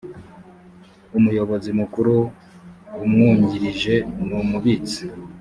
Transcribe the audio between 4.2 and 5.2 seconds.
n umubitsi